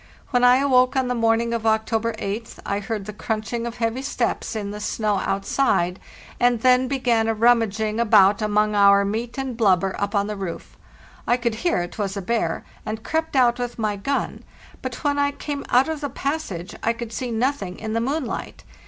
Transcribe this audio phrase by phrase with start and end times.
[0.31, 3.77] When I awoke on the morning of October 8th I heard the crunch ing of
[3.77, 5.99] heavy steps in the snow outside,
[6.39, 10.75] and then began a rummaging about among our meat and blubber up on the roof.
[11.27, 14.43] I could hear it was a bear, and crept out with my gun;
[14.81, 18.63] but when I came out of the passage I could sce nothing in the moonlight.